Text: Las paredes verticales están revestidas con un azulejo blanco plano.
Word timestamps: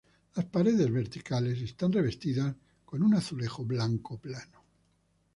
Las 0.33 0.45
paredes 0.47 0.91
verticales 0.91 1.61
están 1.61 1.91
revestidas 1.91 2.55
con 2.85 3.03
un 3.03 3.13
azulejo 3.13 3.63
blanco 3.63 4.17
plano. 4.17 4.65